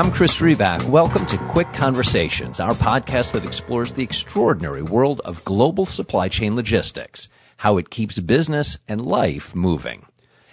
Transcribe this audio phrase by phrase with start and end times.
[0.00, 0.88] I'm Chris Riback.
[0.88, 6.56] Welcome to Quick Conversations, our podcast that explores the extraordinary world of global supply chain
[6.56, 10.06] logistics, how it keeps business and life moving.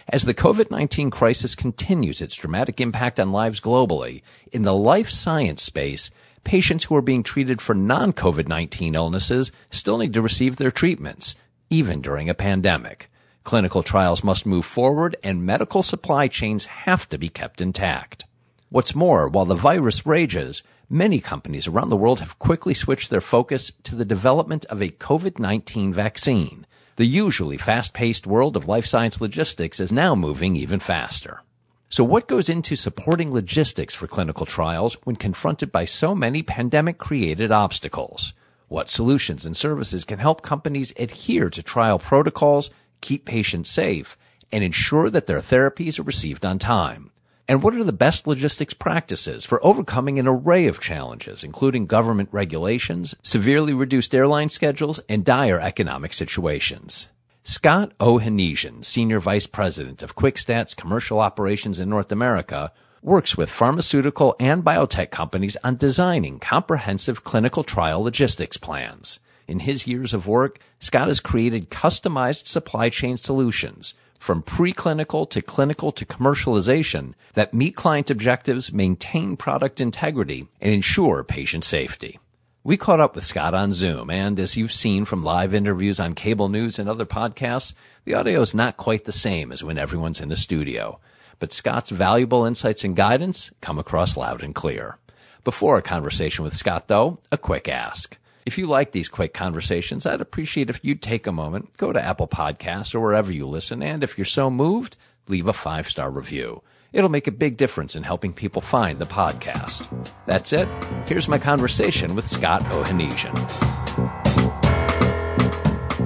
[0.09, 5.63] As the COVID-19 crisis continues its dramatic impact on lives globally, in the life science
[5.63, 6.11] space,
[6.43, 11.37] patients who are being treated for non-COVID-19 illnesses still need to receive their treatments,
[11.69, 13.09] even during a pandemic.
[13.45, 18.25] Clinical trials must move forward and medical supply chains have to be kept intact.
[18.69, 23.21] What's more, while the virus rages, many companies around the world have quickly switched their
[23.21, 26.67] focus to the development of a COVID-19 vaccine.
[26.97, 31.43] The usually fast-paced world of life science logistics is now moving even faster.
[31.87, 36.97] So what goes into supporting logistics for clinical trials when confronted by so many pandemic
[36.97, 38.33] created obstacles?
[38.67, 44.17] What solutions and services can help companies adhere to trial protocols, keep patients safe,
[44.51, 47.11] and ensure that their therapies are received on time?
[47.49, 52.27] And what are the best logistics practices for overcoming an array of challenges, including government
[52.33, 57.07] regulations, severely reduced airline schedules, and dire economic situations?
[57.43, 64.35] Scott Ohanesian, Senior Vice President of QuickStat's Commercial Operations in North America, works with pharmaceutical
[64.41, 69.21] and biotech companies on designing comprehensive clinical trial logistics plans.
[69.47, 75.41] In his years of work, Scott has created customized supply chain solutions from preclinical to
[75.41, 82.19] clinical to commercialization that meet client objectives, maintain product integrity, and ensure patient safety.
[82.63, 86.15] We caught up with Scott on Zoom, and as you've seen from live interviews on
[86.15, 90.19] cable news and other podcasts, the audio is not quite the same as when everyone's
[90.19, 90.99] in the studio.
[91.39, 94.97] But Scott's valuable insights and guidance come across loud and clear.
[95.45, 98.17] Before a conversation with Scott, though, a quick ask.
[98.47, 102.01] If you like these quick conversations, I'd appreciate if you'd take a moment, go to
[102.01, 104.95] Apple Podcasts or wherever you listen, and if you're so moved,
[105.27, 106.63] leave a five star review.
[106.93, 109.89] It'll make a big difference in helping people find the podcast.
[110.27, 110.69] That's it.
[111.09, 113.35] Here's my conversation with Scott Ohanesian.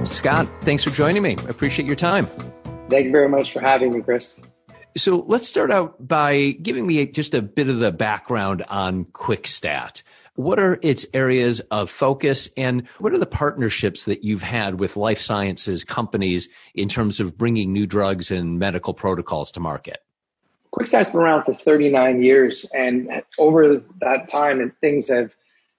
[0.04, 1.36] Scott, thanks for joining me.
[1.38, 2.26] I appreciate your time.
[2.90, 4.34] Thank you very much for having me, Chris.
[4.96, 10.02] So let's start out by giving me just a bit of the background on QuickStat.
[10.42, 14.96] What are its areas of focus and what are the partnerships that you've had with
[14.96, 20.02] life sciences companies in terms of bringing new drugs and medical protocols to market?
[20.74, 25.32] QuickStat's been around for 39 years, and over that time, and things have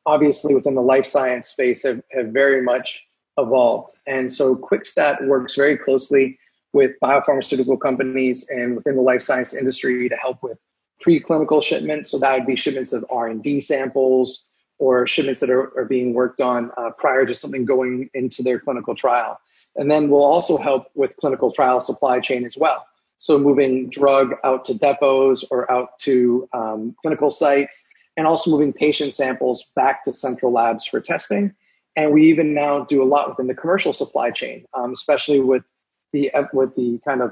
[0.06, 3.04] obviously within the life science space have, have very much
[3.38, 3.94] evolved.
[4.08, 6.40] And so QuickStat works very closely
[6.72, 10.58] with biopharmaceutical companies and within the life science industry to help with
[11.06, 12.10] preclinical shipments.
[12.10, 14.46] So that would be shipments of R&D samples
[14.84, 18.60] or shipments that are, are being worked on uh, prior to something going into their
[18.60, 19.40] clinical trial.
[19.78, 22.86] And then we'll also help with clinical trial supply chain as well.
[23.18, 27.86] So moving drug out to depots or out to um, clinical sites
[28.18, 31.56] and also moving patient samples back to central labs for testing.
[31.96, 35.64] And we even now do a lot within the commercial supply chain, um, especially with
[36.12, 37.32] the with the kind of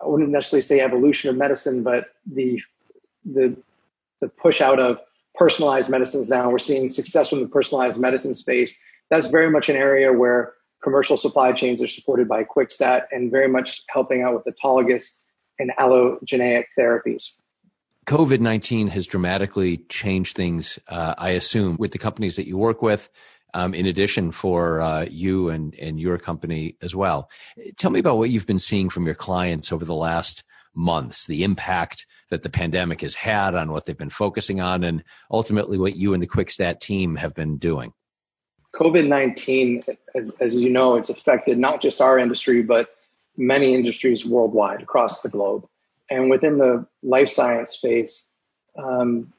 [0.00, 2.62] I wouldn't necessarily say evolution of medicine, but the
[3.24, 3.56] the
[4.20, 5.00] the push out of
[5.34, 6.50] personalized medicines now.
[6.50, 8.78] We're seeing success from the personalized medicine space.
[9.10, 13.48] That's very much an area where commercial supply chains are supported by QuickStat and very
[13.48, 15.16] much helping out with autologous
[15.58, 17.30] and allogeneic therapies.
[18.06, 22.82] COVID 19 has dramatically changed things, uh, I assume, with the companies that you work
[22.82, 23.08] with
[23.54, 27.30] um, in addition for uh, you and, and your company as well.
[27.76, 30.44] Tell me about what you've been seeing from your clients over the last
[30.74, 35.04] months, the impact that the pandemic has had on what they've been focusing on, and
[35.30, 37.92] ultimately what you and the QuickStat team have been doing.
[38.74, 39.82] COVID 19,
[40.14, 42.88] as, as you know, it's affected not just our industry, but
[43.36, 45.66] many industries worldwide across the globe.
[46.10, 48.28] And within the life science space,
[48.76, 49.32] um,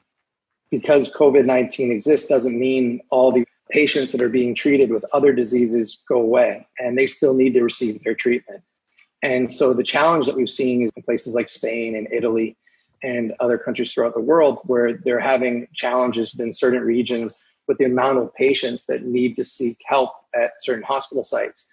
[0.70, 5.32] because COVID 19 exists doesn't mean all the patients that are being treated with other
[5.32, 8.62] diseases go away and they still need to receive their treatment.
[9.22, 12.56] And so the challenge that we've seen is in places like Spain and Italy
[13.02, 17.84] and other countries throughout the world where they're having challenges in certain regions with the
[17.84, 21.66] amount of patients that need to seek help at certain hospital sites.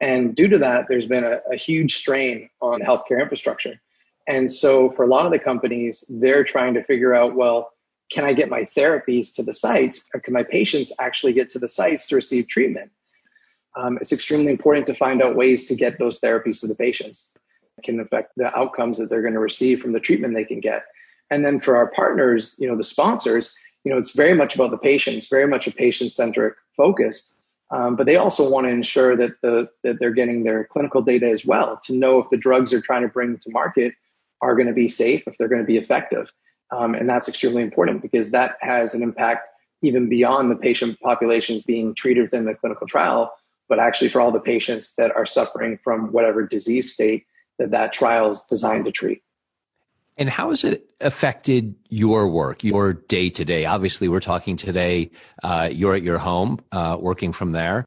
[0.00, 3.80] And due to that, there's been a, a huge strain on healthcare infrastructure.
[4.26, 7.72] And so for a lot of the companies, they're trying to figure out, well,
[8.12, 11.58] can I get my therapies to the sites or can my patients actually get to
[11.58, 12.90] the sites to receive treatment?
[13.76, 17.30] Um, it's extremely important to find out ways to get those therapies to the patients.
[17.78, 20.60] It can affect the outcomes that they're going to receive from the treatment they can
[20.60, 20.84] get.
[21.30, 24.70] And then for our partners, you know, the sponsors, you know, it's very much about
[24.70, 27.32] the patients, very much a patient-centric focus.
[27.70, 31.30] Um, but they also want to ensure that the that they're getting their clinical data
[31.30, 33.94] as well to know if the drugs they're trying to bring to market
[34.42, 36.28] are going to be safe, if they're going to be effective.
[36.72, 39.48] Um, and that's extremely important because that has an impact
[39.82, 43.32] even beyond the patient populations being treated within the clinical trial,
[43.70, 47.24] but actually for all the patients that are suffering from whatever disease state
[47.58, 49.22] that that trial is designed to treat.
[50.18, 53.64] And how has it affected your work, your day to day?
[53.64, 55.12] Obviously, we're talking today.
[55.42, 57.86] Uh, you're at your home, uh, working from there.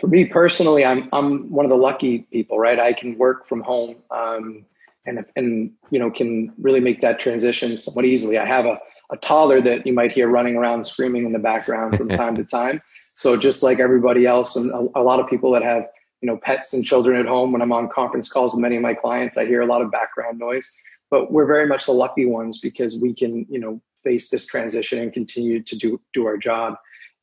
[0.00, 2.80] For me personally, I'm I'm one of the lucky people, right?
[2.80, 4.64] I can work from home, um,
[5.04, 8.38] and and you know can really make that transition somewhat easily.
[8.38, 8.80] I have a
[9.10, 12.44] a toddler that you might hear running around screaming in the background from time to
[12.44, 12.80] time.
[13.14, 15.84] So just like everybody else, and a, a lot of people that have
[16.20, 18.82] you know pets and children at home, when I'm on conference calls with many of
[18.82, 20.74] my clients, I hear a lot of background noise.
[21.10, 24.98] But we're very much the lucky ones because we can you know face this transition
[24.98, 26.74] and continue to do do our job.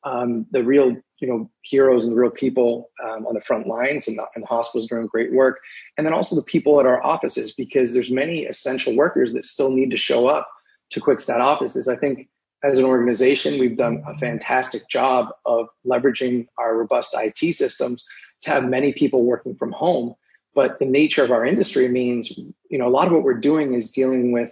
[0.04, 4.06] Um, the real you know heroes and the real people um, on the front lines
[4.06, 5.58] and the, and the hospitals doing great work
[5.96, 9.70] and then also the people at our offices because there's many essential workers that still
[9.70, 10.48] need to show up
[10.90, 11.88] to QuickStat offices.
[11.88, 12.28] I think
[12.62, 18.06] as an organization, we've done a fantastic job of leveraging our robust IT systems
[18.42, 20.14] to have many people working from home.
[20.54, 23.74] But the nature of our industry means, you know, a lot of what we're doing
[23.74, 24.50] is dealing with,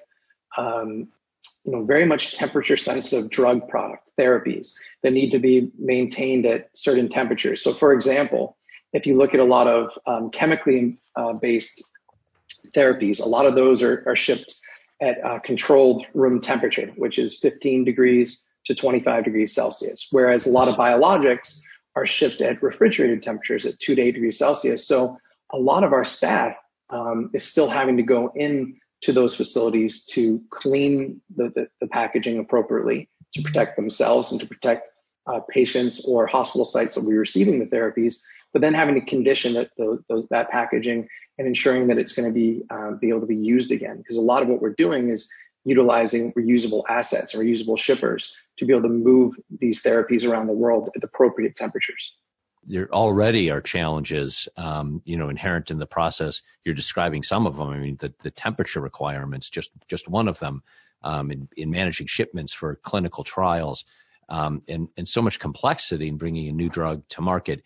[0.57, 1.09] um,
[1.65, 6.69] you know, very much temperature sensitive drug product therapies that need to be maintained at
[6.75, 7.63] certain temperatures.
[7.63, 8.57] So, for example,
[8.93, 11.83] if you look at a lot of um, chemically uh, based
[12.69, 14.55] therapies, a lot of those are, are shipped
[15.01, 20.69] at controlled room temperature, which is 15 degrees to 25 degrees Celsius, whereas a lot
[20.69, 21.61] of biologics
[21.95, 24.87] are shipped at refrigerated temperatures at 2 to 8 degrees Celsius.
[24.87, 25.17] So
[25.51, 26.57] a lot of our staff
[26.91, 31.87] um, is still having to go in to those facilities to clean the, the, the
[31.87, 34.89] packaging appropriately to protect themselves and to protect
[35.27, 38.21] uh, patients or hospital sites that will be receiving the therapies,
[38.53, 42.33] but then having to condition that, those, that packaging and ensuring that it's going to
[42.33, 43.99] be um, be able to be used again.
[43.99, 45.31] Because a lot of what we're doing is
[45.65, 50.53] utilizing reusable assets and reusable shippers to be able to move these therapies around the
[50.53, 52.13] world at appropriate temperatures.
[52.69, 56.43] There already are challenges, um, you know, inherent in the process.
[56.65, 57.69] You're describing some of them.
[57.69, 60.63] I mean, the, the temperature requirements, just just one of them,
[61.03, 63.85] um, in, in managing shipments for clinical trials
[64.29, 67.63] um, and, and so much complexity in bringing a new drug to market.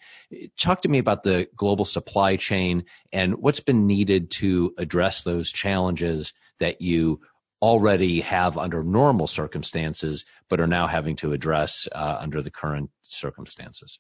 [0.58, 5.50] Talk to me about the global supply chain and what's been needed to address those
[5.52, 7.20] challenges that you
[7.62, 12.90] already have under normal circumstances, but are now having to address uh, under the current
[13.02, 13.98] circumstances.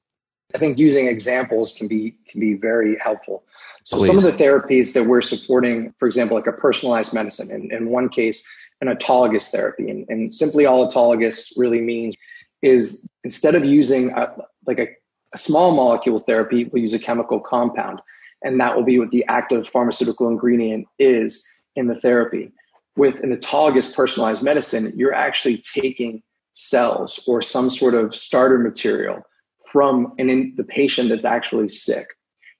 [0.54, 3.44] I think using examples can be can be very helpful.
[3.84, 4.08] So Please.
[4.08, 7.88] some of the therapies that we're supporting, for example, like a personalized medicine, in, in
[7.88, 8.46] one case,
[8.80, 12.16] an autologous therapy, and, and simply all autologous really means
[12.62, 14.34] is instead of using a,
[14.66, 14.88] like a,
[15.34, 18.00] a small molecule therapy, we'll use a chemical compound.
[18.42, 21.46] And that will be what the active pharmaceutical ingredient is
[21.76, 22.52] in the therapy.
[22.96, 26.22] With an autologous personalized medicine, you're actually taking
[26.52, 29.22] cells or some sort of starter material
[29.66, 32.06] from an in, the patient that's actually sick.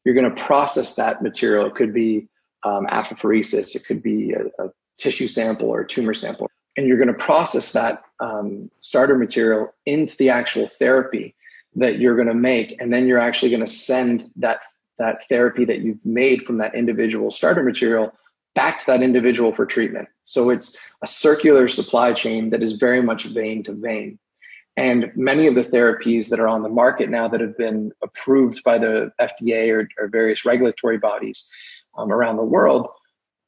[0.05, 1.67] You're going to process that material.
[1.67, 2.29] It could be
[2.63, 6.97] um, apheresis, it could be a, a tissue sample or a tumor sample and you're
[6.97, 11.35] going to process that um, starter material into the actual therapy
[11.77, 14.63] that you're going to make and then you're actually going to send that
[14.99, 18.13] that therapy that you've made from that individual starter material
[18.55, 20.09] back to that individual for treatment.
[20.25, 24.19] So it's a circular supply chain that is very much vein to vein.
[24.77, 28.63] And many of the therapies that are on the market now that have been approved
[28.63, 31.49] by the fda or, or various regulatory bodies
[31.99, 32.89] um, around the world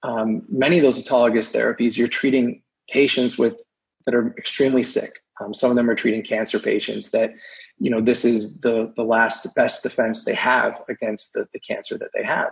[0.03, 2.63] um, many of those autologous therapies you're treating
[2.93, 3.61] patients with
[4.05, 5.23] that are extremely sick.
[5.41, 7.33] Um, some of them are treating cancer patients that,
[7.79, 11.97] you know, this is the, the last best defense they have against the, the cancer
[11.99, 12.51] that they have.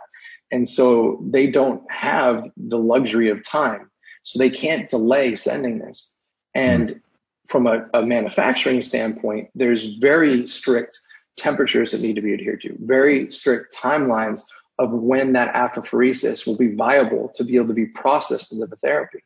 [0.50, 3.90] And so they don't have the luxury of time.
[4.22, 6.14] So they can't delay sending this.
[6.54, 7.00] And
[7.48, 10.98] from a, a manufacturing standpoint, there's very strict
[11.36, 14.44] temperatures that need to be adhered to, very strict timelines
[14.78, 18.76] of when that apheresis will be viable to be able to be processed into the
[18.76, 19.20] therapy.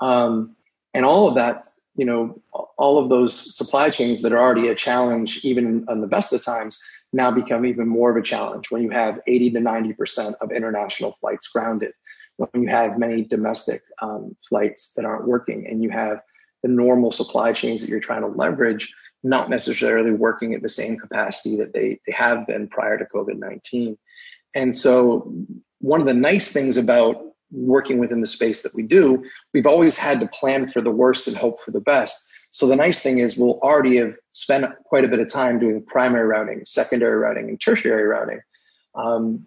[0.00, 0.56] Um,
[0.94, 4.74] and all of that, you know, all of those supply chains that are already a
[4.74, 8.82] challenge, even in the best of times, now become even more of a challenge when
[8.82, 11.92] you have 80 to 90% of international flights grounded,
[12.36, 16.20] when you have many domestic um, flights that aren't working, and you have
[16.62, 20.96] the normal supply chains that you're trying to leverage not necessarily working at the same
[20.96, 23.98] capacity that they, they have been prior to COVID 19.
[24.54, 25.32] And so,
[25.80, 29.96] one of the nice things about working within the space that we do, we've always
[29.96, 32.30] had to plan for the worst and hope for the best.
[32.50, 35.84] So the nice thing is we'll already have spent quite a bit of time doing
[35.84, 38.40] primary routing, secondary routing, and tertiary routing.
[38.94, 39.46] Um,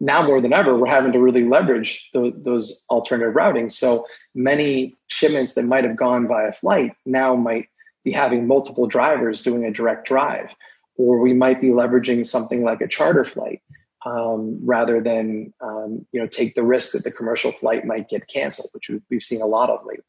[0.00, 3.70] now more than ever, we're having to really leverage the, those alternative routing.
[3.70, 7.68] So many shipments that might have gone via flight now might
[8.04, 10.50] be having multiple drivers doing a direct drive,
[10.96, 13.62] or we might be leveraging something like a charter flight
[14.04, 18.28] um, rather than um, you know take the risk that the commercial flight might get
[18.28, 20.04] canceled, which we've seen a lot of lately.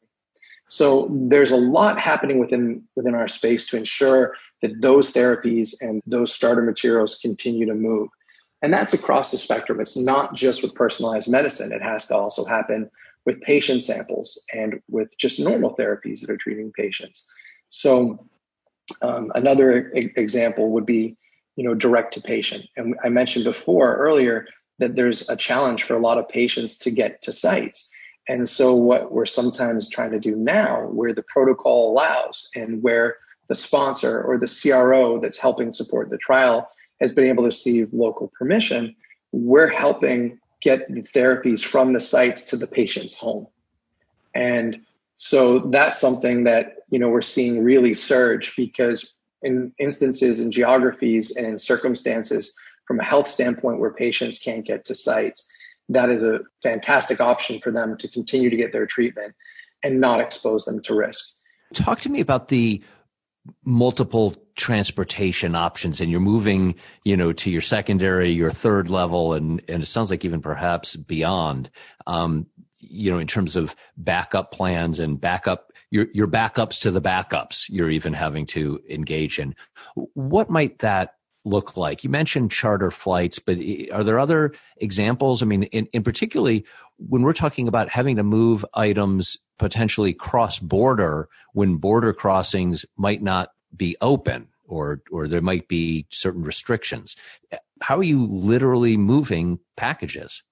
[0.68, 6.02] So there's a lot happening within within our space to ensure that those therapies and
[6.06, 8.08] those starter materials continue to move.
[8.62, 9.80] And that's across the spectrum.
[9.80, 11.72] It's not just with personalized medicine.
[11.72, 12.90] It has to also happen
[13.26, 17.26] with patient samples and with just normal therapies that are treating patients.
[17.68, 18.26] So
[19.02, 21.16] um, another e- example would be,
[21.56, 22.66] you know, direct to patient.
[22.76, 24.46] And I mentioned before earlier
[24.78, 27.90] that there's a challenge for a lot of patients to get to sites.
[28.28, 33.16] And so what we're sometimes trying to do now, where the protocol allows and where
[33.48, 36.68] the sponsor or the CRO that's helping support the trial
[37.00, 38.94] has been able to receive local permission,
[39.32, 43.46] we're helping get the therapies from the sites to the patient's home.
[44.34, 44.80] And
[45.16, 51.36] so that's something that, you know, we're seeing really surge because in instances in geographies
[51.36, 52.52] and in circumstances
[52.86, 55.50] from a health standpoint where patients can't get to sites,
[55.88, 59.34] that is a fantastic option for them to continue to get their treatment
[59.82, 61.24] and not expose them to risk.
[61.74, 62.82] Talk to me about the
[63.64, 66.74] multiple transportation options and you're moving,
[67.04, 70.96] you know, to your secondary, your third level, and, and it sounds like even perhaps
[70.96, 71.70] beyond,
[72.06, 72.46] um,
[72.88, 77.68] you know, in terms of backup plans and backup, your, your backups to the backups
[77.68, 79.54] you're even having to engage in.
[79.94, 81.14] What might that
[81.44, 82.02] look like?
[82.02, 83.58] You mentioned charter flights, but
[83.92, 85.42] are there other examples?
[85.42, 86.66] I mean, in, in particularly
[86.98, 93.22] when we're talking about having to move items potentially cross border when border crossings might
[93.22, 97.16] not be open or or there might be certain restrictions.
[97.80, 100.42] How are you literally moving packages?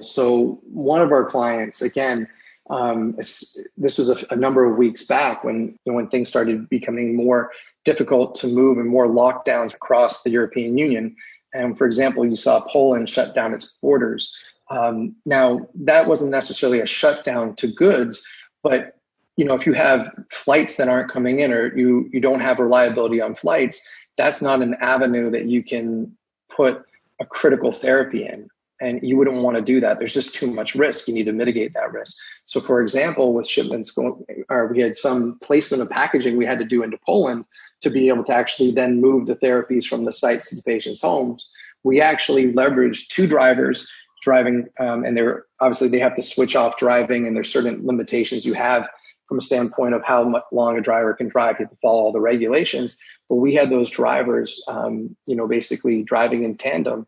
[0.00, 2.28] So one of our clients, again,
[2.70, 7.52] um, this was a, a, number of weeks back when when things started becoming more
[7.84, 11.14] difficult to move and more lockdowns across the European Union.
[11.52, 14.34] And for example, you saw Poland shut down its borders.
[14.70, 18.24] Um, now that wasn't necessarily a shutdown to goods,
[18.62, 18.96] but
[19.36, 22.58] you know if you have flights that aren't coming in or you you don't have
[22.58, 23.86] reliability on flights,
[24.16, 26.16] that's not an avenue that you can
[26.48, 26.82] put
[27.20, 28.48] a critical therapy in
[28.80, 29.98] and you wouldn't want to do that.
[29.98, 31.08] There's just too much risk.
[31.08, 32.16] You need to mitigate that risk.
[32.46, 36.58] So, for example, with shipments going, or we had some placement of packaging we had
[36.58, 37.44] to do into Poland
[37.82, 41.02] to be able to actually then move the therapies from the sites to the patient's
[41.02, 41.48] homes.
[41.82, 43.86] We actually leveraged two drivers
[44.22, 48.44] driving, um, and they're obviously they have to switch off driving, and there's certain limitations
[48.44, 48.88] you have
[49.28, 51.56] from a standpoint of how much long a driver can drive.
[51.58, 52.98] You have to follow all the regulations.
[53.28, 57.06] But we had those drivers, um, you know, basically driving in tandem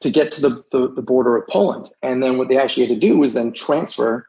[0.00, 1.88] to get to the, the, the, border of Poland.
[2.02, 4.26] And then what they actually had to do was then transfer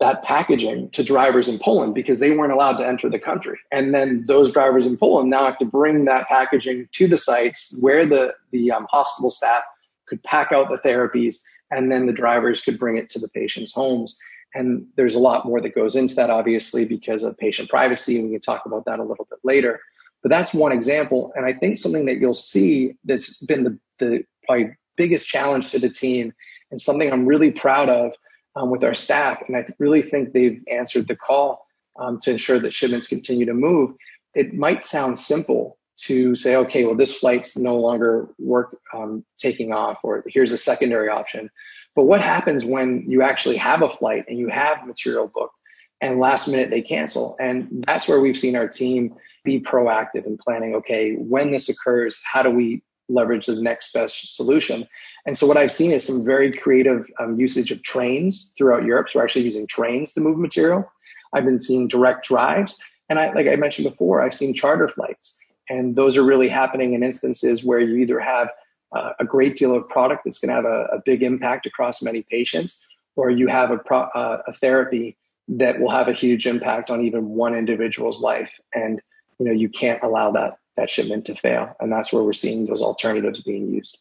[0.00, 3.58] that packaging to drivers in Poland because they weren't allowed to enter the country.
[3.70, 7.74] And then those drivers in Poland now have to bring that packaging to the sites
[7.78, 9.62] where the, the um, hospital staff
[10.06, 13.72] could pack out the therapies and then the drivers could bring it to the patient's
[13.72, 14.18] homes.
[14.54, 18.18] And there's a lot more that goes into that, obviously, because of patient privacy.
[18.18, 19.80] And we can talk about that a little bit later.
[20.22, 21.32] But that's one example.
[21.36, 25.78] And I think something that you'll see that's been the, the probably biggest challenge to
[25.78, 26.24] the team
[26.70, 28.12] and something I'm really proud of
[28.56, 29.36] um, with our staff.
[29.46, 31.66] And I really think they've answered the call
[31.98, 33.88] um, to ensure that shipments continue to move.
[34.34, 35.78] It might sound simple
[36.08, 40.58] to say, okay, well, this flight's no longer work um, taking off, or here's a
[40.58, 41.50] secondary option.
[41.96, 45.56] But what happens when you actually have a flight and you have material booked
[46.00, 47.36] and last minute they cancel?
[47.40, 49.14] And that's where we've seen our team
[49.44, 54.36] be proactive in planning, okay, when this occurs, how do we leverage the next best
[54.36, 54.86] solution.
[55.26, 59.10] And so what I've seen is some very creative um, usage of trains throughout Europe.
[59.10, 60.90] So we're actually using trains to move material.
[61.32, 62.80] I've been seeing direct drives.
[63.08, 65.38] And I, like I mentioned before, I've seen charter flights.
[65.68, 68.48] And those are really happening in instances where you either have
[68.92, 72.02] uh, a great deal of product that's going to have a, a, big impact across
[72.02, 76.44] many patients, or you have a, pro, uh, a therapy that will have a huge
[76.44, 78.50] impact on even one individual's life.
[78.74, 79.00] And
[79.40, 81.76] you know you can't allow that that shipment to fail.
[81.78, 83.98] And that's where we're seeing those alternatives being used.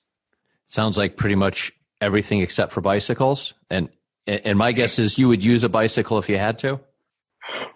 [0.67, 1.71] Sounds like pretty much
[2.01, 3.53] everything except for bicycles.
[3.69, 3.89] And
[4.27, 6.79] and my guess is you would use a bicycle if you had to.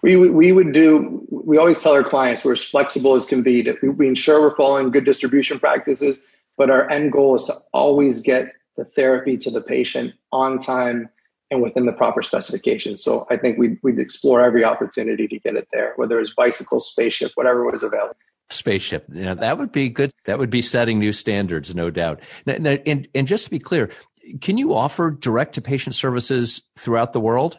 [0.02, 1.26] We we would do.
[1.30, 3.66] We always tell our clients we're as flexible as can be.
[3.82, 6.22] We, we ensure we're following good distribution practices,
[6.56, 11.08] but our end goal is to always get the therapy to the patient on time
[11.50, 13.02] and within the proper specifications.
[13.02, 16.80] So I think we'd, we'd explore every opportunity to get it there, whether it's bicycle,
[16.80, 18.16] spaceship, whatever was available.
[18.50, 19.06] Spaceship.
[19.12, 20.10] You know, that would be good.
[20.24, 22.20] That would be setting new standards, no doubt.
[22.46, 23.90] Now, now, and, and just to be clear,
[24.40, 27.58] can you offer direct to patient services throughout the world?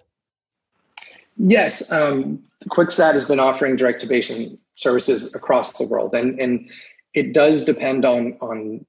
[1.38, 1.92] Yes.
[1.92, 6.14] Um, QuickStat has been offering direct to patient services across the world.
[6.14, 6.70] And, and
[7.14, 8.86] it does depend on, on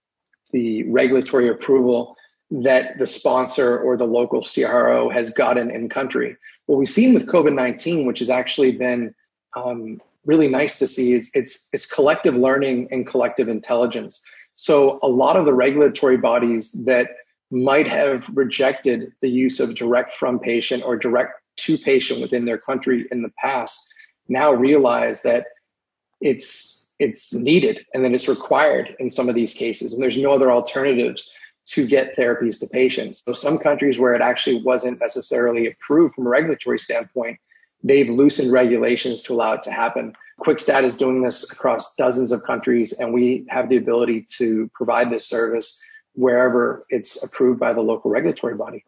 [0.53, 2.17] the regulatory approval
[2.51, 6.37] that the sponsor or the local CRO has gotten in country.
[6.67, 9.15] What we've seen with COVID 19, which has actually been
[9.57, 14.23] um, really nice to see, is it's, it's collective learning and collective intelligence.
[14.55, 17.09] So a lot of the regulatory bodies that
[17.51, 22.59] might have rejected the use of direct from patient or direct to patient within their
[22.59, 23.89] country in the past
[24.29, 25.47] now realize that
[26.21, 30.33] it's it's needed and that it's required in some of these cases and there's no
[30.33, 31.31] other alternatives
[31.67, 36.27] to get therapies to patients so some countries where it actually wasn't necessarily approved from
[36.27, 37.39] a regulatory standpoint
[37.83, 42.43] they've loosened regulations to allow it to happen quickstat is doing this across dozens of
[42.45, 45.81] countries and we have the ability to provide this service
[46.15, 48.85] wherever it's approved by the local regulatory body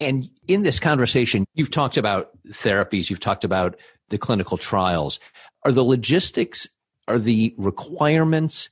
[0.00, 3.76] and in this conversation, you've talked about therapies, you've talked about
[4.10, 5.18] the clinical trials.
[5.64, 6.68] Are the logistics,
[7.08, 8.68] are the requirements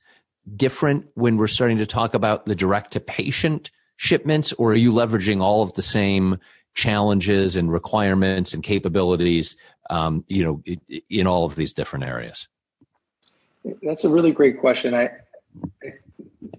[0.55, 4.93] different when we're starting to talk about the direct to patient shipments, or are you
[4.93, 6.37] leveraging all of the same
[6.77, 9.57] challenges and requirements and capabilities,
[9.89, 10.63] um, you know,
[11.09, 12.47] in all of these different areas?
[13.81, 14.93] That's a really great question.
[14.93, 15.09] I,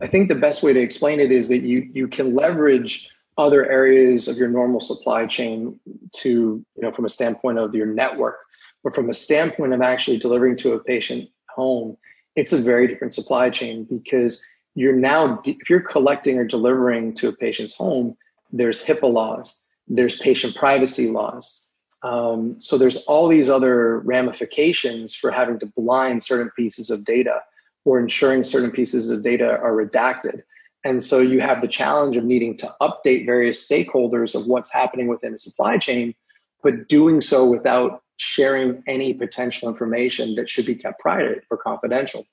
[0.02, 3.08] I think the best way to explain it is that you you can leverage
[3.38, 5.78] other areas of your normal supply chain
[6.12, 8.40] to, you know, from a standpoint of your network,
[8.82, 11.96] but from a standpoint of actually delivering to a patient home,
[12.34, 14.44] it's a very different supply chain because
[14.74, 18.16] you're now, if you're collecting or delivering to a patient's home,
[18.52, 21.66] there's HIPAA laws, there's patient privacy laws.
[22.02, 27.40] Um, so there's all these other ramifications for having to blind certain pieces of data
[27.84, 30.42] or ensuring certain pieces of data are redacted.
[30.84, 35.08] And so you have the challenge of needing to update various stakeholders of what's happening
[35.08, 36.14] within the supply chain,
[36.62, 42.24] but doing so without sharing any potential information that should be kept private or confidential.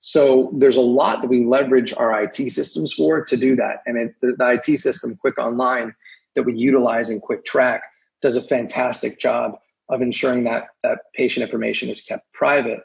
[0.00, 3.82] So there's a lot that we leverage our IT systems for to do that.
[3.86, 5.94] And it, the, the IT system, Quick Online,
[6.34, 7.82] that we utilize in Quick Track,
[8.20, 12.80] does a fantastic job of ensuring that that patient information is kept private.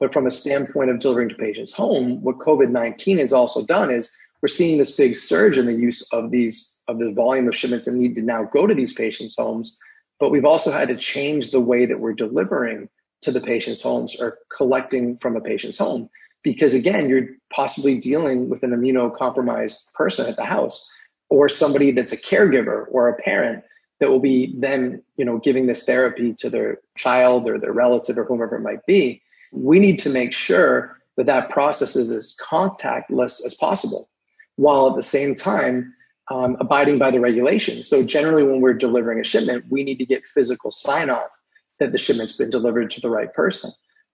[0.00, 4.12] But from a standpoint of delivering to patients' home, what COVID-19 has also done is
[4.42, 7.84] we're seeing this big surge in the use of these of the volume of shipments
[7.84, 9.78] that need to now go to these patients' homes.
[10.18, 12.88] But we've also had to change the way that we're delivering
[13.22, 16.10] to the patient's homes or collecting from a patient's home.
[16.42, 20.90] Because again, you're possibly dealing with an immunocompromised person at the house
[21.32, 23.64] or somebody that's a caregiver or a parent
[24.00, 28.18] that will be then, you know, giving this therapy to their child or their relative
[28.18, 29.22] or whomever it might be.
[29.50, 34.10] We need to make sure that that process is as contactless as possible
[34.56, 35.94] while at the same time
[36.30, 37.88] um, abiding by the regulations.
[37.88, 41.30] So generally, when we're delivering a shipment, we need to get physical sign off
[41.78, 43.70] that the shipment's been delivered to the right person.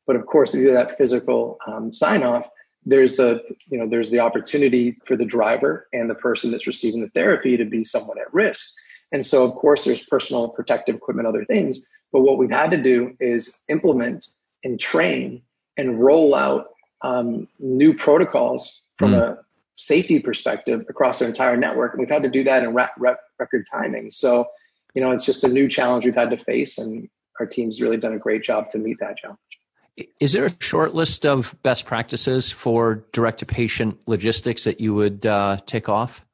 [0.07, 2.47] But of course, to do that physical um, sign off,
[2.85, 7.01] there's the you know there's the opportunity for the driver and the person that's receiving
[7.01, 8.73] the therapy to be somewhat at risk.
[9.13, 11.87] And so, of course, there's personal protective equipment, other things.
[12.13, 14.27] But what we've had to do is implement
[14.65, 15.43] and train
[15.77, 16.67] and roll out
[17.03, 19.19] um, new protocols from mm.
[19.19, 19.39] a
[19.77, 21.93] safety perspective across their entire network.
[21.93, 24.11] And we've had to do that in ra- ra- record timing.
[24.11, 24.47] So,
[24.95, 27.97] you know, it's just a new challenge we've had to face, and our team's really
[27.97, 29.39] done a great job to meet that challenge.
[30.21, 34.95] Is there a short list of best practices for direct to patient logistics that you
[34.95, 36.25] would uh, tick off?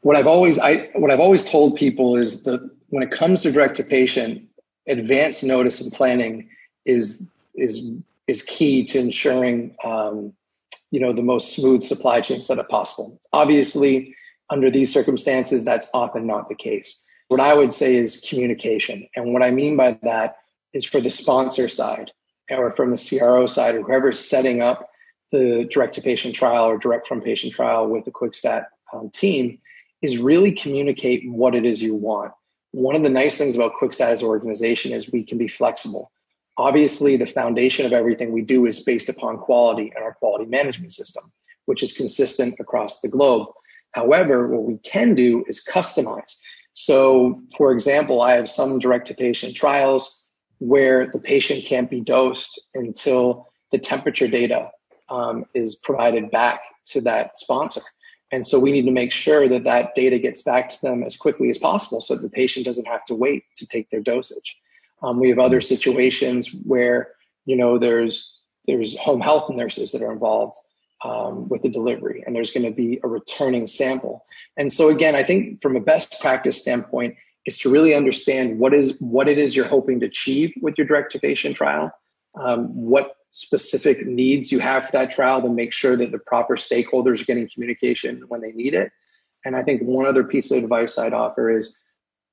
[0.00, 3.52] What I've always I what I've always told people is that when it comes to
[3.52, 4.42] direct to patient,
[4.86, 6.48] advance notice and planning
[6.84, 7.94] is is
[8.26, 10.34] is key to ensuring um,
[10.94, 13.20] you know, the most smooth supply chain setup possible.
[13.32, 14.14] Obviously,
[14.48, 17.02] under these circumstances, that's often not the case.
[17.26, 19.08] What I would say is communication.
[19.16, 20.36] And what I mean by that
[20.74, 22.10] is for the sponsor side
[22.50, 24.90] or from the CRO side or whoever's setting up
[25.32, 29.58] the direct to patient trial or direct from patient trial with the QuickStat um, team
[30.02, 32.32] is really communicate what it is you want.
[32.72, 36.10] One of the nice things about QuickStat as an organization is we can be flexible.
[36.56, 40.92] Obviously, the foundation of everything we do is based upon quality and our quality management
[40.92, 41.32] system,
[41.64, 43.48] which is consistent across the globe.
[43.92, 46.36] However, what we can do is customize.
[46.74, 50.23] So, for example, I have some direct to patient trials
[50.58, 54.70] where the patient can't be dosed until the temperature data
[55.08, 57.82] um, is provided back to that sponsor.
[58.32, 61.16] And so we need to make sure that that data gets back to them as
[61.16, 64.56] quickly as possible so that the patient doesn't have to wait to take their dosage.
[65.02, 67.12] Um, we have other situations where,
[67.44, 70.56] you know, there's there's home health nurses that are involved
[71.04, 74.24] um, with the delivery, and there's going to be a returning sample.
[74.56, 78.72] And so again, I think from a best practice standpoint, is to really understand what
[78.72, 81.90] is what it is you're hoping to achieve with your direct to patient trial,
[82.40, 86.56] um, what specific needs you have for that trial to make sure that the proper
[86.56, 88.92] stakeholders are getting communication when they need it.
[89.44, 91.76] And I think one other piece of advice I'd offer is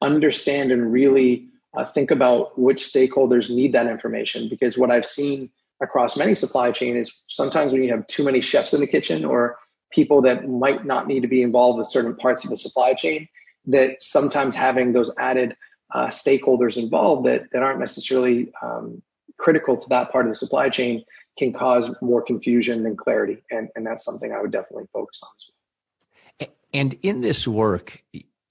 [0.02, 5.50] understand and really uh, think about which stakeholders need that information because what I've seen
[5.82, 9.26] across many supply chain is sometimes when you have too many chefs in the kitchen
[9.26, 9.58] or
[9.92, 13.28] people that might not need to be involved with certain parts of the supply chain,
[13.66, 15.56] that sometimes having those added
[15.94, 19.02] uh, stakeholders involved that, that aren't necessarily um,
[19.38, 21.04] critical to that part of the supply chain
[21.38, 23.38] can cause more confusion than clarity.
[23.50, 26.50] And, and that's something I would definitely focus on as well.
[26.74, 28.04] And in this work,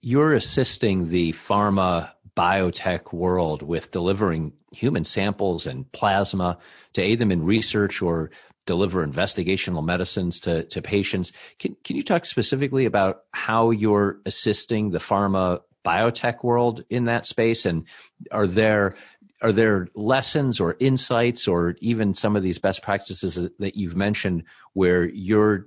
[0.02, 6.58] you're assisting the pharma biotech world with delivering human samples and plasma
[6.92, 8.30] to aid them in research or
[8.70, 11.32] deliver investigational medicines to, to patients.
[11.58, 17.26] Can, can you talk specifically about how you're assisting the pharma biotech world in that
[17.26, 17.66] space?
[17.66, 17.84] And
[18.30, 18.94] are there
[19.42, 24.44] are there lessons or insights or even some of these best practices that you've mentioned
[24.74, 25.66] where you're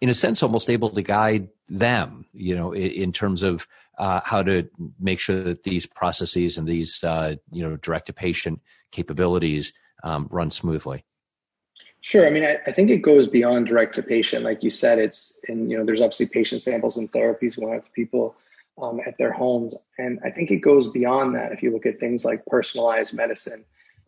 [0.00, 4.42] in a sense almost able to guide them you know in, terms of uh, how
[4.42, 4.66] to
[4.98, 8.60] make sure that these processes and these uh, you know direct to patient
[8.90, 11.04] capabilities um, run smoothly
[12.02, 12.26] Sure.
[12.26, 14.42] I mean, I, I, think it goes beyond direct to patient.
[14.42, 17.56] Like you said, it's, and, you know, there's obviously patient samples and therapies.
[17.56, 18.34] We'll have people
[18.82, 19.76] um, at their homes.
[19.98, 21.52] And I think it goes beyond that.
[21.52, 23.64] If you look at things like personalized medicine,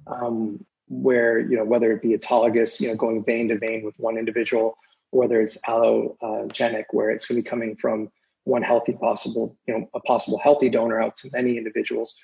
[0.08, 3.94] um, where, you know, whether it be autologous, you know, going vein to vein with
[3.98, 4.76] one individual,
[5.12, 8.10] or whether it's allogenic, where it's going to be coming from
[8.42, 12.20] one healthy possible, you know, a possible healthy donor out to many individuals.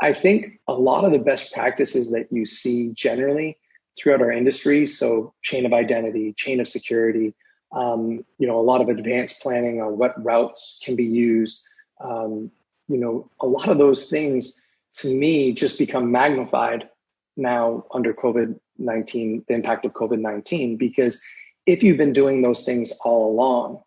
[0.00, 3.58] I think a lot of the best practices that you see generally
[3.98, 4.86] throughout our industry.
[4.86, 7.34] So chain of identity, chain of security,
[7.72, 11.62] um, you know, a lot of advanced planning on what routes can be used,
[12.00, 12.50] um,
[12.88, 14.60] you know, a lot of those things
[14.94, 16.88] to me just become magnified
[17.36, 21.22] now under COVID 19, the impact of COVID 19, because
[21.66, 23.82] if you've been doing those things all along,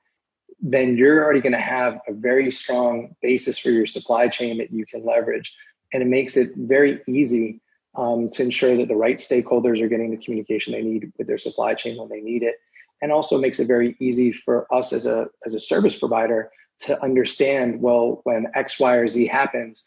[0.62, 4.72] then you're already going to have a very strong basis for your supply chain that
[4.72, 5.54] you can leverage.
[5.92, 7.60] And it makes it very easy
[7.95, 11.38] um, to ensure that the right stakeholders are getting the communication they need with their
[11.38, 12.56] supply chain when they need it.
[13.01, 16.51] And also makes it very easy for us as a, as a service provider
[16.82, 19.86] to understand, well, when X, Y, or Z happens,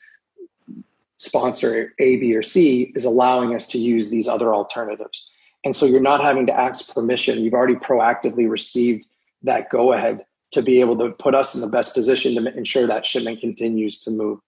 [1.19, 5.31] sponsor A, B, or C is allowing us to use these other alternatives.
[5.65, 7.43] And so you're not having to ask permission.
[7.43, 9.07] You've already proactively received
[9.43, 12.87] that go ahead to be able to put us in the best position to ensure
[12.87, 14.39] that shipment continues to move.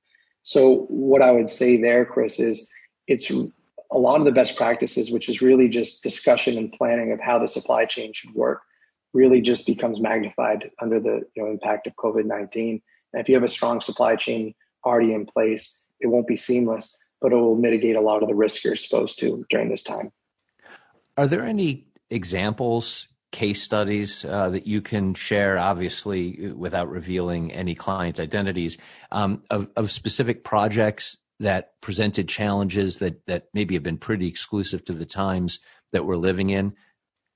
[0.43, 2.71] So what I would say there, Chris, is
[3.09, 7.21] it's a lot of the best practices, which is really just discussion and planning of
[7.21, 8.63] how the supply chain should work
[9.15, 12.83] really just becomes magnified under the you know, impact of COVID 19.
[13.13, 16.97] And if you have a strong supply chain already in place, it won't be seamless,
[17.21, 20.13] but it will mitigate a lot of the risk you're exposed to during this time.
[21.17, 27.75] Are there any examples, case studies uh, that you can share, obviously without revealing any
[27.75, 28.77] client identities,
[29.11, 34.85] um, of, of specific projects that presented challenges that that maybe have been pretty exclusive
[34.85, 35.61] to the times
[35.93, 36.75] that we're living in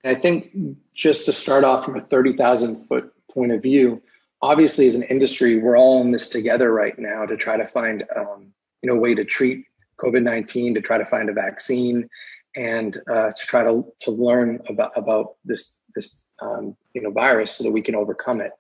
[0.05, 0.57] I think
[0.95, 4.03] just to start off from a 30,000 foot point of view,
[4.41, 8.05] obviously as an industry, we're all in this together right now to try to find,
[8.17, 9.67] um, you know, a way to treat
[9.99, 12.09] COVID-19, to try to find a vaccine
[12.57, 17.53] and uh, to try to, to learn about, about this, this, um, you know, virus
[17.53, 18.53] so that we can overcome it.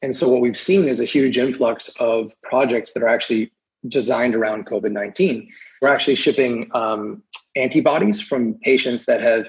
[0.00, 3.52] And so what we've seen is a huge influx of projects that are actually
[3.88, 5.48] designed around COVID-19.
[5.82, 7.22] We're actually shipping um,
[7.54, 9.46] antibodies from patients that have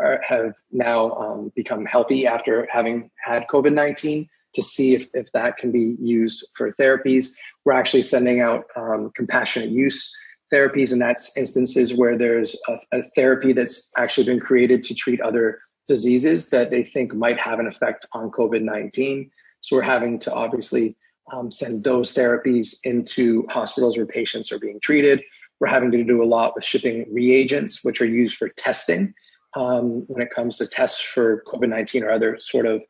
[0.00, 5.30] are, have now um, become healthy after having had COVID 19 to see if, if
[5.32, 7.34] that can be used for therapies.
[7.64, 10.12] We're actually sending out um, compassionate use
[10.52, 15.20] therapies, and that's instances where there's a, a, therapy that's actually been created to treat
[15.20, 19.30] other diseases that they think might have an effect on COVID 19.
[19.60, 20.96] So we're having to obviously
[21.32, 25.22] um, send those therapies into hospitals where patients are being treated.
[25.60, 29.14] We're having to do a lot with shipping reagents, which are used for testing
[29.54, 32.82] um, when it comes to tests for COVID 19 or other sort of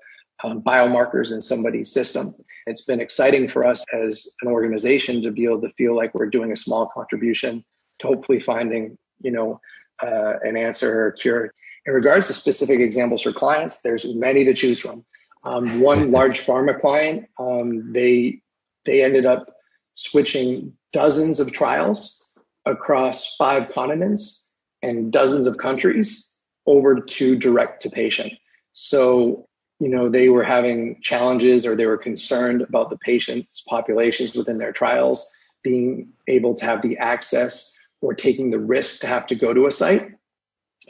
[0.44, 2.34] um, biomarkers in somebody's system.
[2.66, 6.30] It's been exciting for us as an organization to be able to feel like we're
[6.30, 7.64] doing a small contribution
[8.00, 9.60] to hopefully finding, you know,
[10.02, 11.52] uh, an answer or a cure.
[11.86, 15.04] In regards to specific examples for clients, there's many to choose from.
[15.44, 18.40] Um, one large pharma client, um, they
[18.84, 19.46] they ended up
[19.94, 22.22] switching dozens of trials
[22.64, 24.46] across five continents
[24.82, 26.32] and dozens of countries
[26.66, 28.32] over to direct to patient.
[28.72, 29.46] So,
[29.80, 34.58] you know, they were having challenges or they were concerned about the patient's populations within
[34.58, 35.26] their trials
[35.62, 39.66] being able to have the access or taking the risk to have to go to
[39.66, 40.12] a site.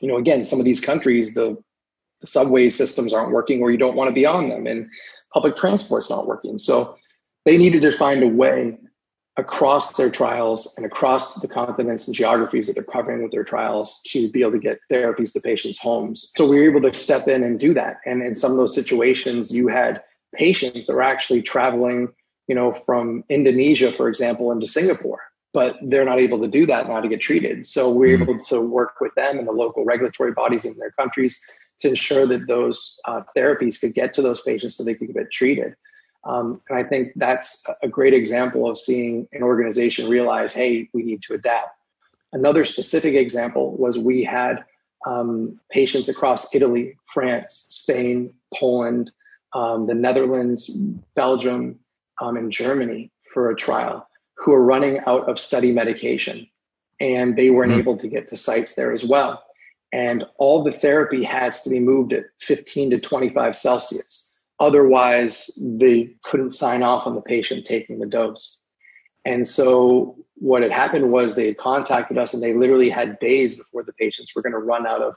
[0.00, 1.56] You know, again, some of these countries, the,
[2.20, 4.88] the subway systems aren't working or you don't want to be on them and
[5.32, 6.58] public transport's not working.
[6.58, 6.96] So
[7.44, 8.76] they needed to find a way
[9.38, 14.00] across their trials and across the continents and geographies that they're covering with their trials
[14.04, 16.32] to be able to get therapies to patients' homes.
[16.36, 17.98] So we were able to step in and do that.
[18.04, 20.02] And in some of those situations, you had
[20.34, 22.08] patients that were actually traveling,
[22.48, 25.20] you know, from Indonesia, for example, into Singapore,
[25.54, 27.64] but they're not able to do that now to get treated.
[27.64, 28.30] So we're mm-hmm.
[28.30, 31.40] able to work with them and the local regulatory bodies in their countries
[31.80, 35.30] to ensure that those uh, therapies could get to those patients so they could get
[35.30, 35.74] treated.
[36.24, 41.02] Um, and I think that's a great example of seeing an organization realize, hey, we
[41.02, 41.70] need to adapt.
[42.32, 44.64] Another specific example was we had
[45.06, 49.10] um, patients across Italy, France, Spain, Poland,
[49.54, 50.68] um, the Netherlands,
[51.14, 51.78] Belgium,
[52.20, 56.46] um, and Germany for a trial who are running out of study medication.
[57.00, 57.80] And they weren't mm-hmm.
[57.80, 59.42] able to get to sites there as well.
[59.92, 64.34] And all the therapy has to be moved at 15 to 25 Celsius.
[64.60, 68.58] Otherwise, they couldn't sign off on the patient taking the dose.
[69.24, 73.56] And so what had happened was they had contacted us and they literally had days
[73.56, 75.16] before the patients were going to run out of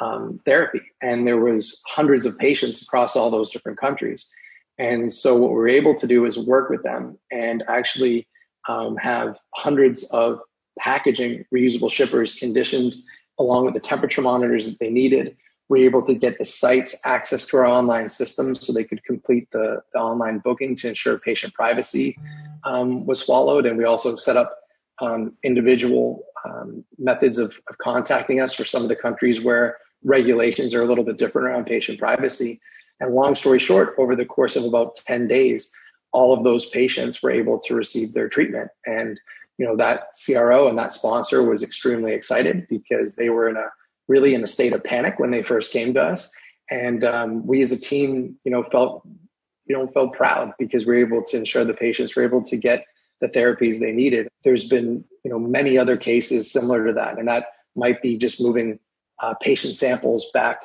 [0.00, 0.82] um, therapy.
[1.00, 4.30] And there was hundreds of patients across all those different countries.
[4.78, 8.28] And so what we were able to do is work with them and actually
[8.68, 10.40] um, have hundreds of
[10.78, 12.94] packaging reusable shippers conditioned
[13.38, 15.36] along with the temperature monitors that they needed
[15.68, 19.02] we were able to get the sites access to our online system so they could
[19.04, 22.16] complete the, the online booking to ensure patient privacy
[22.64, 23.66] um, was followed.
[23.66, 24.56] And we also set up
[25.00, 30.72] um, individual um, methods of, of contacting us for some of the countries where regulations
[30.72, 32.60] are a little bit different around patient privacy.
[33.00, 35.72] And long story short, over the course of about 10 days,
[36.12, 38.70] all of those patients were able to receive their treatment.
[38.86, 39.20] And,
[39.58, 43.66] you know, that CRO and that sponsor was extremely excited because they were in a
[44.08, 46.32] really in a state of panic when they first came to us.
[46.70, 49.06] And um, we as a team, you know, felt,
[49.66, 52.56] you know, felt proud because we are able to ensure the patients were able to
[52.56, 52.84] get
[53.20, 54.28] the therapies they needed.
[54.44, 57.18] There's been, you know, many other cases similar to that.
[57.18, 58.78] And that might be just moving
[59.20, 60.60] uh, patient samples back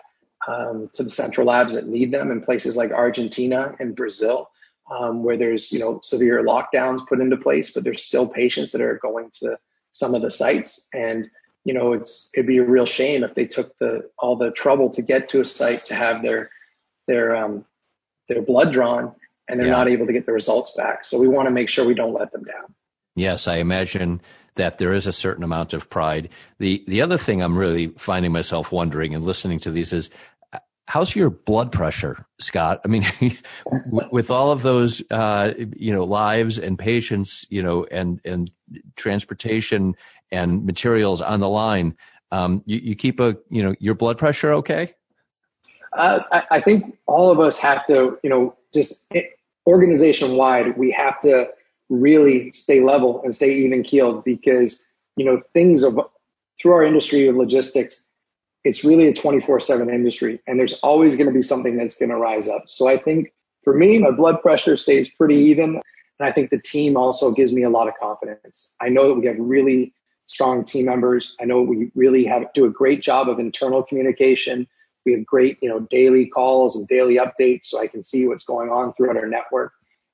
[0.48, 4.50] um, to the central labs that need them in places like Argentina and Brazil,
[4.92, 8.82] um, where there's, you know, severe lockdowns put into place, but there's still patients that
[8.82, 9.58] are going to
[9.94, 10.90] some of the sites.
[10.94, 11.30] And
[11.64, 14.90] you know, it's it'd be a real shame if they took the all the trouble
[14.92, 16.50] to get to a site to have their
[17.08, 17.66] their um,
[18.28, 19.16] their blood drawn
[19.48, 19.74] and they're yeah.
[19.74, 21.06] not able to get the results back.
[21.06, 22.74] So we want to make sure we don't let them down.
[23.16, 24.22] Yes, I imagine
[24.56, 26.30] that there is a certain amount of pride.
[26.58, 30.10] The the other thing I'm really finding myself wondering and listening to these is
[30.92, 32.82] how's your blood pressure, Scott?
[32.84, 33.06] I mean,
[34.12, 38.52] with all of those, uh, you know, lives and patients, you know, and and
[38.98, 39.96] transportation
[40.32, 41.96] and materials on the line.
[42.34, 44.94] Um, you, you, keep a, you know, your blood pressure okay?
[45.94, 49.12] Uh, I, I, think all of us have to, you know, just
[49.68, 51.50] organization wide, we have to
[51.90, 54.82] really stay level and stay even keeled because,
[55.18, 56.00] you know, things of
[56.62, 58.04] through our industry of logistics,
[58.64, 62.10] it's really a 24 7 industry and there's always going to be something that's going
[62.10, 62.66] to rise up.
[62.68, 65.82] So I think for me, my blood pressure stays pretty even.
[66.20, 68.76] And I think the team also gives me a lot of confidence.
[68.80, 69.94] I know that we have really
[70.28, 71.36] strong team members.
[71.42, 74.68] I know we really have do a great job of internal communication.
[75.06, 78.46] We have great, you know, daily calls and daily updates so I can see what's
[78.46, 79.74] going on throughout our network.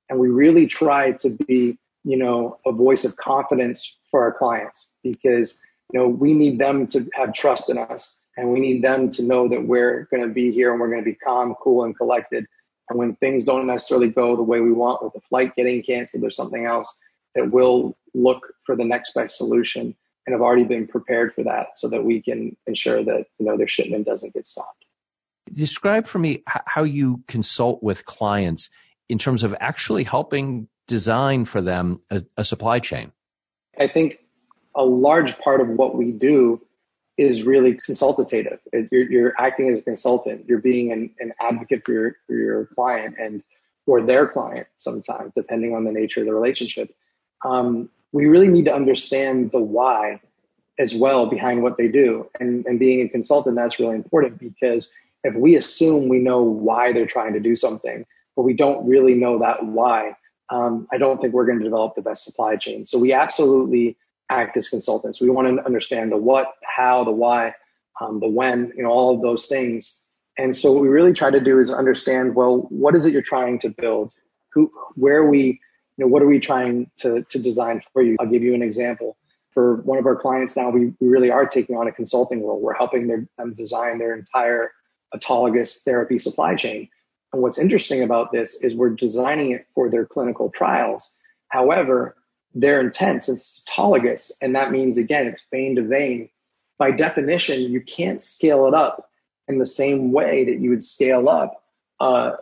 [0.10, 4.92] And we really try to be, you know, a voice of confidence for our clients
[5.04, 5.60] because,
[5.92, 9.24] you know, we need them to have trust in us and we need them to
[9.24, 11.98] know that we're going to be here and we're going to be calm, cool, and
[11.98, 12.46] collected.
[12.90, 16.24] And when things don't necessarily go the way we want with the flight getting canceled
[16.24, 16.96] or something else,
[17.36, 19.96] that we'll look for the next best solution
[20.26, 23.58] and have already been prepared for that so that we can ensure that you know
[23.58, 24.86] their shipment doesn't get stopped.
[25.54, 28.70] Describe for me how you consult with clients
[29.10, 33.12] in terms of actually helping design for them a, a supply chain.
[33.80, 34.20] I think
[34.76, 36.62] a large part of what we do
[37.18, 38.60] is really consultative.
[38.92, 40.46] You're, you're, acting as a consultant.
[40.48, 43.44] You're being an, an advocate for your, for your client and
[43.86, 46.96] for their client sometimes, depending on the nature of the relationship.
[47.44, 50.22] Um, we really need to understand the why
[50.80, 52.30] as well behind what they do.
[52.40, 54.92] And, and being a consultant, that's really important because
[55.24, 59.16] if we assume we know why they're trying to do something, but we don't really
[59.16, 60.16] know that why,
[60.50, 62.86] um, I don't think we're going to develop the best supply chain.
[62.86, 63.98] So we absolutely
[64.30, 65.22] act as consultants.
[65.22, 67.54] We want to understand the what, how, the why.
[68.00, 70.02] um, the when, you know, all of those things.
[70.38, 73.22] And so what we really try to do is understand, well, what is it you're
[73.22, 74.14] trying to build?
[74.54, 75.60] Who, where we,
[75.98, 78.16] you know, what are we trying to, to design for you?
[78.20, 79.18] I'll give you an example.
[79.52, 82.62] For one of our clients now, we, we really are taking on a consulting role.
[82.62, 84.72] We're helping their, them design their entire
[85.16, 86.88] autologous therapy supply chain.
[87.34, 91.12] And what's interesting about this is we're designing it for their clinical trials.
[91.50, 92.16] However,
[92.54, 96.30] their intent, since it's autologous, and that means again, it's vein to vein,
[96.78, 99.10] by definition, you can't scale it up
[99.48, 101.64] in the same way that you would scale up
[102.00, 102.34] uh,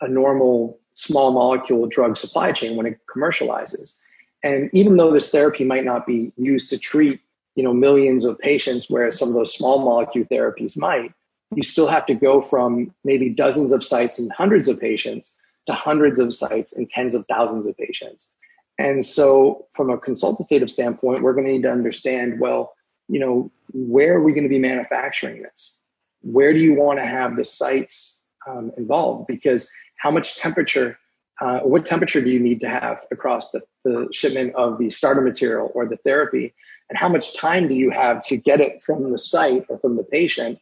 [0.00, 3.96] a normal small molecule drug supply chain when it commercializes.
[4.42, 7.20] And even though this therapy might not be used to treat,
[7.54, 11.12] you know, millions of patients, whereas some of those small molecule therapies might,
[11.54, 15.72] you still have to go from maybe dozens of sites and hundreds of patients to
[15.72, 18.32] hundreds of sites and tens of thousands of patients.
[18.78, 22.74] And so, from a consultative standpoint, we're going to need to understand well,
[23.08, 25.76] you know, where are we going to be manufacturing this?
[26.22, 29.26] Where do you want to have the sites um, involved?
[29.28, 30.98] Because how much temperature,
[31.40, 35.20] uh, what temperature do you need to have across the, the shipment of the starter
[35.20, 36.54] material or the therapy?
[36.88, 39.96] And how much time do you have to get it from the site or from
[39.96, 40.58] the patient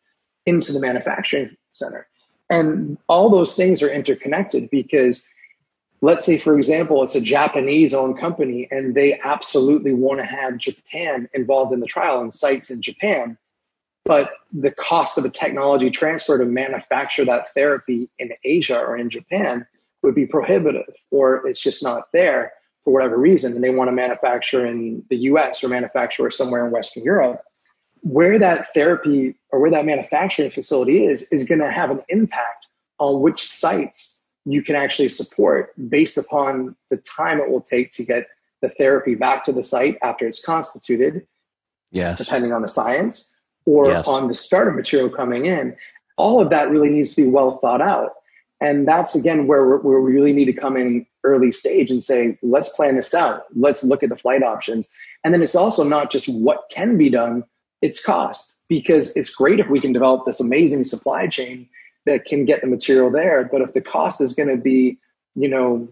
[0.46, 2.06] into the manufacturing center.
[2.50, 5.26] And all those things are interconnected because
[6.02, 10.58] let's say, for example, it's a Japanese owned company and they absolutely want to have
[10.58, 13.38] Japan involved in the trial and sites in Japan.
[14.04, 19.10] But the cost of a technology transfer to manufacture that therapy in Asia or in
[19.10, 19.64] Japan
[20.02, 22.52] would be prohibitive, or it's just not there
[22.84, 23.52] for whatever reason.
[23.52, 27.42] And they want to manufacture in the US or manufacture somewhere in Western Europe
[28.00, 32.66] where that therapy or where that manufacturing facility is, is going to have an impact
[32.98, 38.04] on which sites you can actually support based upon the time it will take to
[38.04, 38.26] get
[38.60, 41.26] the therapy back to the site after it's constituted.
[41.90, 42.18] Yes.
[42.18, 43.32] Depending on the science
[43.66, 44.06] or yes.
[44.08, 45.76] on the starter material coming in.
[46.16, 48.12] All of that really needs to be well thought out.
[48.60, 52.38] And that's again where, where we really need to come in early stage and say,
[52.42, 53.44] let's plan this out.
[53.54, 54.88] Let's look at the flight options.
[55.24, 57.44] And then it's also not just what can be done,
[57.80, 61.68] it's cost because it's great if we can develop this amazing supply chain
[62.06, 63.48] that can get the material there.
[63.50, 64.98] But if the cost is going to be,
[65.34, 65.88] you know,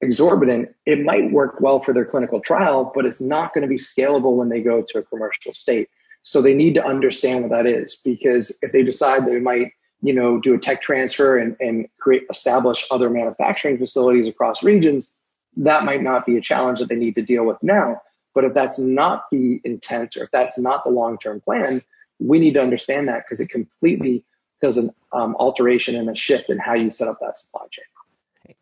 [0.00, 3.78] exorbitant, it might work well for their clinical trial, but it's not going to be
[3.78, 5.88] scalable when they go to a commercial state.
[6.22, 10.12] So they need to understand what that is because if they decide they might, you
[10.12, 15.10] know, do a tech transfer and, and create, establish other manufacturing facilities across regions,
[15.56, 18.00] that might not be a challenge that they need to deal with now.
[18.34, 21.82] But if that's not the intent or if that's not the long term plan,
[22.20, 24.24] we need to understand that because it completely
[24.60, 27.84] does an um, alteration and a shift in how you set up that supply chain.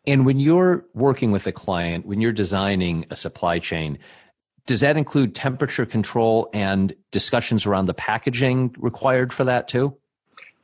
[0.05, 3.99] And when you're working with a client, when you're designing a supply chain,
[4.65, 9.95] does that include temperature control and discussions around the packaging required for that too?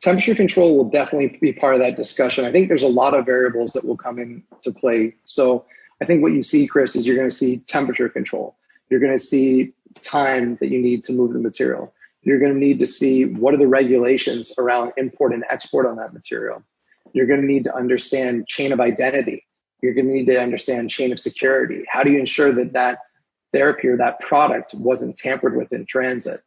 [0.02, 2.43] Temperature control will definitely be part of that discussion.
[2.43, 5.15] I think there's a lot of variables that will come into play.
[5.24, 5.65] So
[6.02, 8.58] I think what you see, Chris, is you're going to see temperature control.
[8.89, 11.93] You're going to see time that you need to move the material.
[12.24, 15.98] You're going to need to see what are the regulations around import and export on
[15.98, 16.64] that material.
[17.14, 19.46] You're going to need to understand chain of identity.
[19.82, 21.84] You're going to need to understand chain of security.
[21.88, 23.00] How do you ensure that that
[23.52, 26.42] therapy or that product wasn't tampered with in transit?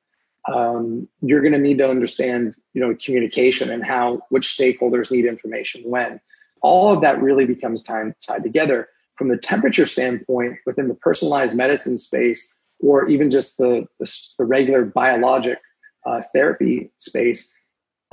[0.49, 5.27] Um, you're going to need to understand, you know, communication and how which stakeholders need
[5.27, 6.21] information when.
[6.63, 11.57] All of that really becomes time tied together from the temperature standpoint within the personalized
[11.57, 15.59] medicine space or even just the, the, the regular biologic
[16.07, 17.51] uh, therapy space,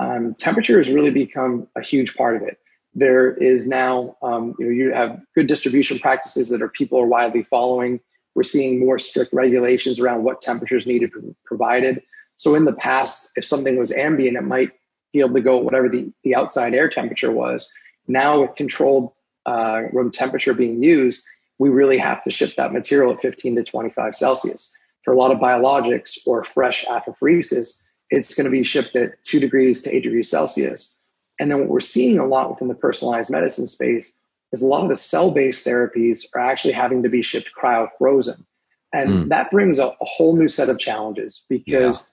[0.00, 2.58] um, temperature has really become a huge part of it.
[2.94, 7.06] There is now, um, you know, you have good distribution practices that are people are
[7.06, 8.00] widely following.
[8.34, 11.10] We're seeing more strict regulations around what temperatures needed
[11.44, 12.02] provided.
[12.36, 14.72] So in the past, if something was ambient, it might
[15.12, 17.70] be able to go whatever the, the outside air temperature was.
[18.08, 19.12] Now with controlled
[19.46, 21.24] uh, room temperature being used,
[21.58, 24.72] we really have to ship that material at 15 to 25 Celsius.
[25.04, 29.40] For a lot of biologics or fresh apheresis, it's going to be shipped at two
[29.40, 30.98] degrees to eight degrees Celsius.
[31.38, 34.12] And then what we're seeing a lot within the personalized medicine space
[34.52, 38.46] is a lot of the cell-based therapies are actually having to be shipped cryo-frozen.
[38.92, 39.28] And mm.
[39.30, 42.08] that brings a, a, whole new set of challenges because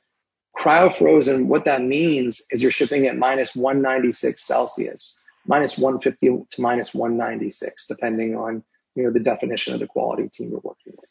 [0.57, 0.63] yeah.
[0.63, 6.93] cryo-frozen, what that means is you're shipping at minus 196 Celsius minus 150 to minus
[6.93, 8.63] 196, depending on
[8.95, 11.09] you know the definition of the quality team you're working with.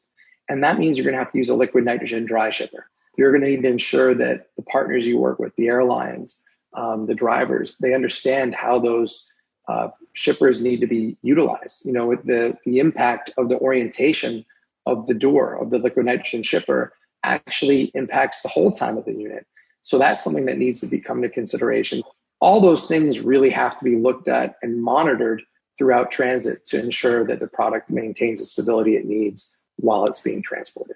[0.49, 2.87] And that means you're going to have to use a liquid nitrogen dry shipper.
[3.17, 6.43] You're going to need to ensure that the partners you work with, the airlines,
[6.75, 9.33] um, the drivers, they understand how those
[9.69, 11.87] uh, shippers need to be utilized.
[11.87, 14.45] You know, the the impact of the orientation
[14.87, 19.13] of the door of the liquid nitrogen shipper actually impacts the whole time of the
[19.13, 19.47] unit.
[19.83, 22.03] So that's something that needs to be come into consideration.
[22.41, 25.43] All those things really have to be looked at and monitored
[25.81, 30.43] throughout transit to ensure that the product maintains the stability it needs while it's being
[30.43, 30.95] transported.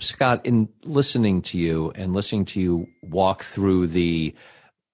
[0.00, 4.34] Scott, in listening to you and listening to you walk through the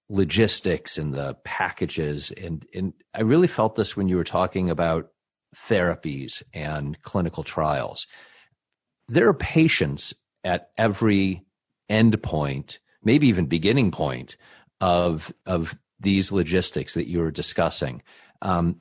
[0.09, 5.11] logistics and the packages, and, and I really felt this when you were talking about
[5.57, 8.07] therapies and clinical trials.
[9.09, 10.15] There are patients
[10.45, 11.45] at every
[11.91, 14.37] endpoint, maybe even beginning point
[14.81, 18.03] of of these logistics that you were discussing.
[18.43, 18.81] Um,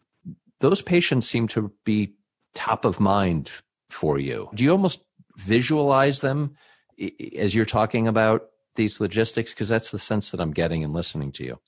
[0.60, 2.14] those patients seem to be
[2.56, 3.52] top of mind
[3.90, 4.50] for you.
[4.54, 5.04] Do you almost
[5.36, 6.56] visualize them
[7.36, 9.54] as you're talking about these logistics?
[9.54, 11.60] Because that's the sense that I'm getting and listening to you.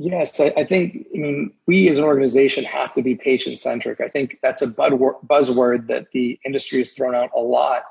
[0.00, 4.00] Yes, I, I, think, I mean, we as an organization have to be patient centric.
[4.00, 7.82] I think that's a buzzword that the industry has thrown out a lot,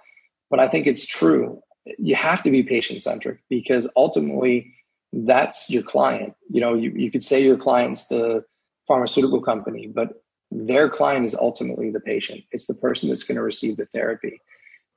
[0.49, 1.61] but I think it's true.
[1.97, 4.73] You have to be patient centric because ultimately
[5.11, 6.33] that's your client.
[6.49, 8.45] You know, you, you could say your client's the
[8.87, 10.21] pharmaceutical company, but
[10.51, 12.43] their client is ultimately the patient.
[12.51, 14.41] It's the person that's going to receive the therapy.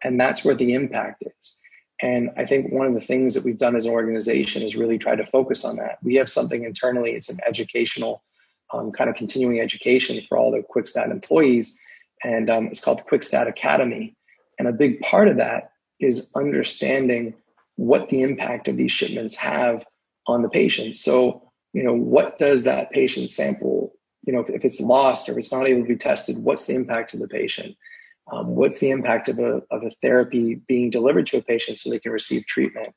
[0.03, 1.59] And that's where the impact is.
[2.03, 4.97] And I think one of the things that we've done as an organization is really
[4.97, 5.99] try to focus on that.
[6.03, 8.23] We have something internally, it's an educational
[8.73, 11.79] um, kind of continuing education for all the QuickSTAT employees.
[12.23, 14.17] And um, it's called the QuickSTAT Academy.
[14.59, 17.35] And a big part of that is understanding
[17.77, 19.85] what the impact of these shipments have
[20.27, 20.95] on the patient.
[20.95, 23.95] So, you know, what does that patient sample,
[24.27, 26.65] you know, if, if it's lost or if it's not able to be tested, what's
[26.65, 27.77] the impact to the patient?
[28.31, 31.91] Um, what's the impact of a, of a therapy being delivered to a patient so
[31.91, 32.95] they can receive treatment?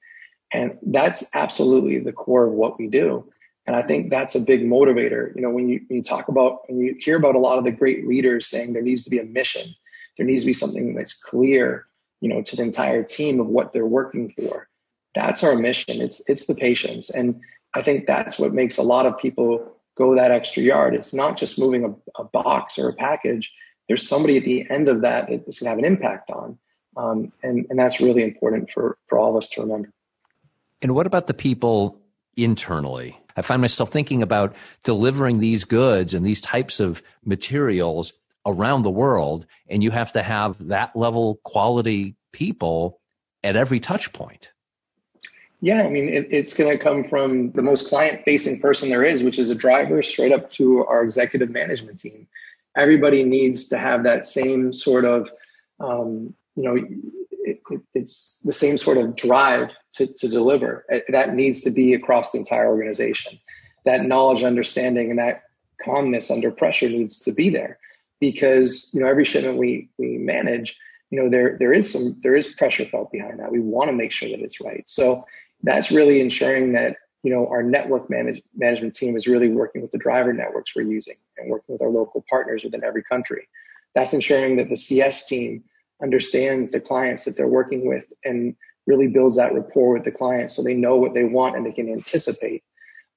[0.52, 3.32] And that's absolutely the core of what we do.
[3.66, 5.36] And I think that's a big motivator.
[5.36, 7.64] You know, when you, when you talk about, when you hear about a lot of
[7.64, 9.74] the great leaders saying there needs to be a mission,
[10.18, 11.88] there needs to be something that's clear,
[12.22, 14.68] you know, to the entire team of what they're working for.
[15.16, 16.02] That's our mission.
[16.02, 17.10] It's, it's the patients.
[17.10, 17.40] And
[17.74, 20.96] I think that's what makes a lot of people go that extra yard.
[20.96, 23.52] It's not just moving a, a box or a package
[23.88, 26.58] there's somebody at the end of that that this can have an impact on.
[26.96, 29.90] Um, and, and that's really important for, for all of us to remember.
[30.82, 32.00] And what about the people
[32.38, 33.20] internally?
[33.36, 38.14] I find myself thinking about delivering these goods and these types of materials
[38.46, 43.00] around the world, and you have to have that level quality people
[43.44, 44.52] at every touch point.
[45.64, 49.03] Yeah, I mean, it, it's going to come from the most client facing person there
[49.03, 52.28] is, which is a driver, straight up to our executive management team
[52.76, 55.32] everybody needs to have that same sort of,
[55.80, 60.86] um, you know, it, it, it's the same sort of drive to, to deliver.
[61.09, 63.39] That needs to be across the entire organization.
[63.86, 65.43] That knowledge, understanding, and that
[65.84, 67.78] calmness under pressure needs to be there
[68.20, 70.78] because you know every shipment we we manage
[71.09, 73.95] you know there there is some there is pressure felt behind that we want to
[73.95, 75.26] make sure that it's right so
[75.64, 79.91] that's really ensuring that you know, our network manage, management team is really working with
[79.91, 83.47] the driver networks we're using and working with our local partners within every country.
[83.95, 85.64] That's ensuring that the CS team
[86.01, 88.55] understands the clients that they're working with and
[88.86, 91.72] really builds that rapport with the clients so they know what they want and they
[91.72, 92.61] can anticipate.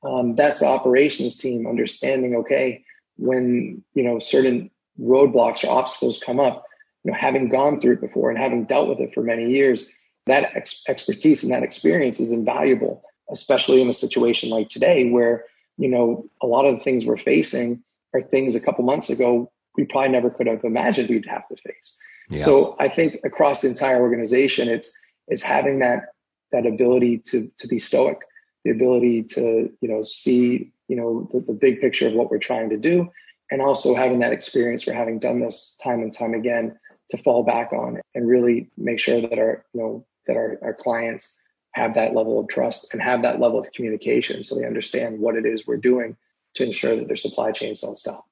[0.05, 2.85] Um, that's the operations team understanding, okay,
[3.17, 4.71] when, you know, certain
[5.01, 6.65] roadblocks or obstacles come up,
[7.03, 9.91] you know, having gone through it before and having dealt with it for many years,
[10.27, 15.45] that ex- expertise and that experience is invaluable especially in a situation like today where,
[15.79, 17.83] you know, a lot of the things we're facing
[18.15, 21.57] are things a couple months ago we probably never could have imagined we'd have to
[21.57, 22.03] face.
[22.31, 22.45] Yeah.
[22.45, 24.99] So I think across the entire organization, it's
[25.29, 26.07] it's having that
[26.51, 28.21] that ability to to be stoic,
[28.65, 32.39] the ability to you know see you know the, the big picture of what we're
[32.39, 33.11] trying to do,
[33.51, 36.79] and also having that experience for having done this time and time again
[37.11, 40.75] to fall back on and really make sure that our you know that our, our
[40.75, 41.39] clients
[41.73, 45.37] have that level of trust and have that level of communication so they understand what
[45.37, 46.17] it is we're doing
[46.55, 48.27] to ensure that their supply chains don't stop.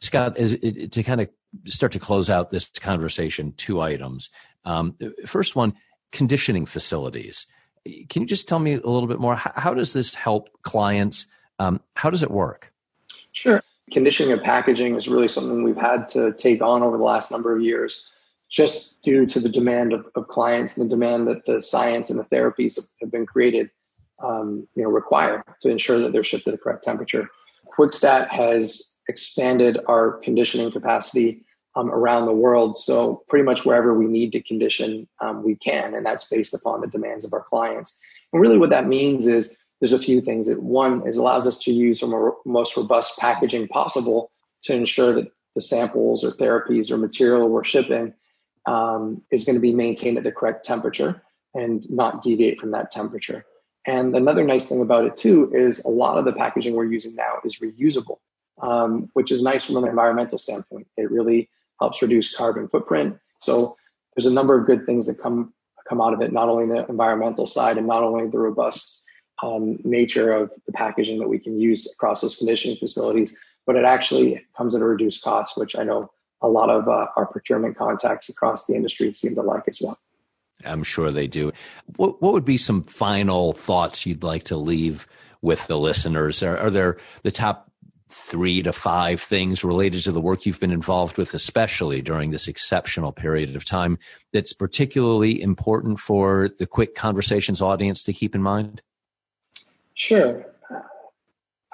[0.00, 1.28] Scott, is it, to kind of
[1.66, 4.30] start to close out this conversation, two items.
[4.64, 5.74] Um, first one,
[6.12, 7.46] conditioning facilities.
[8.08, 9.36] Can you just tell me a little bit more?
[9.36, 11.26] How, how does this help clients?
[11.58, 12.72] Um, how does it work?
[13.32, 13.62] Sure.
[13.92, 17.54] Conditioning and packaging is really something we've had to take on over the last number
[17.54, 18.10] of years
[18.50, 22.18] just due to the demand of, of clients and the demand that the science and
[22.18, 23.70] the therapies have been created,
[24.22, 27.28] um, you know, require to ensure that they're shipped at the correct temperature.
[27.76, 31.44] QuickSTAT has expanded our conditioning capacity
[31.74, 32.76] um, around the world.
[32.76, 36.80] So pretty much wherever we need to condition, um, we can, and that's based upon
[36.80, 38.00] the demands of our clients.
[38.32, 40.46] And really, what that means is there's a few things.
[40.46, 44.30] That one is allows us to use the most robust packaging possible
[44.62, 48.14] to ensure that the samples or therapies or material we're shipping
[48.66, 51.22] um, is going to be maintained at the correct temperature
[51.54, 53.44] and not deviate from that temperature.
[53.86, 57.14] And another nice thing about it too is a lot of the packaging we're using
[57.14, 58.18] now is reusable,
[58.60, 60.88] um, which is nice from an environmental standpoint.
[60.96, 61.48] It really
[61.80, 63.16] helps reduce carbon footprint.
[63.40, 63.76] So
[64.14, 65.52] there's a number of good things that come
[65.88, 69.04] come out of it, not only the environmental side and not only the robust
[69.42, 73.84] um, nature of the packaging that we can use across those conditioning facilities, but it
[73.84, 76.10] actually comes at a reduced cost, which I know
[76.42, 79.98] a lot of uh, our procurement contacts across the industry seem to like as well.
[80.64, 81.52] I'm sure they do.
[81.96, 85.06] What, what would be some final thoughts you'd like to leave
[85.42, 86.42] with the listeners?
[86.42, 87.70] Are, are there the top
[88.08, 92.48] three to five things related to the work you've been involved with, especially during this
[92.48, 93.98] exceptional period of time,
[94.32, 98.80] that's particularly important for the quick conversations audience to keep in mind?
[99.94, 100.46] Sure.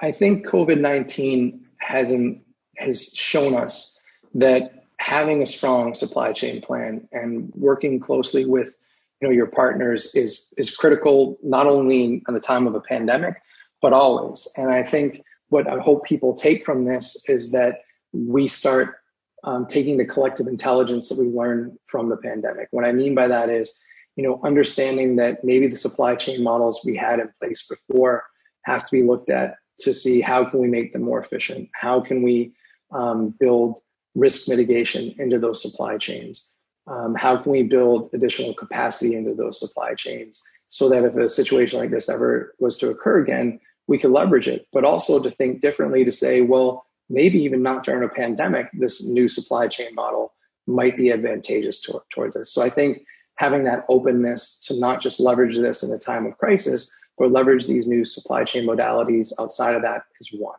[0.01, 2.41] I think COVID 19 hasn't
[2.77, 3.97] has shown us
[4.33, 8.77] that having a strong supply chain plan and working closely with
[9.21, 13.35] you know your partners is is critical not only in the time of a pandemic
[13.81, 17.81] but always and i think what i hope people take from this is that
[18.13, 18.95] we start
[19.43, 23.27] um, taking the collective intelligence that we learned from the pandemic what i mean by
[23.27, 23.77] that is
[24.15, 28.23] you know understanding that maybe the supply chain models we had in place before
[28.63, 31.69] have to be looked at to see how can we make them more efficient?
[31.73, 32.53] How can we
[32.91, 33.79] um, build
[34.15, 36.53] risk mitigation into those supply chains?
[36.87, 41.29] Um, how can we build additional capacity into those supply chains so that if a
[41.29, 45.31] situation like this ever was to occur again, we could leverage it, but also to
[45.31, 49.93] think differently to say, well, maybe even not during a pandemic, this new supply chain
[49.93, 50.33] model
[50.67, 52.51] might be advantageous to, towards us.
[52.51, 53.05] So I think
[53.35, 57.67] having that openness to not just leverage this in a time of crisis, or leverage
[57.67, 60.57] these new supply chain modalities outside of that is one.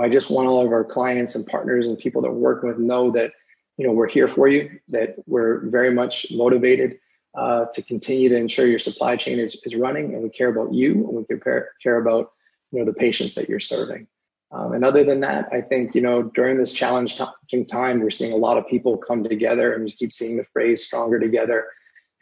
[0.00, 2.78] I just want all of our clients and partners and people that we're working with
[2.78, 3.32] know that
[3.76, 6.98] you know we're here for you, that we're very much motivated
[7.36, 10.72] uh, to continue to ensure your supply chain is, is running, and we care about
[10.72, 12.32] you, and we care, care about
[12.70, 14.06] you know the patients that you're serving.
[14.50, 18.32] Um, and other than that, I think you know during this challenging time, we're seeing
[18.32, 21.66] a lot of people come together, and we keep seeing the phrase "stronger together."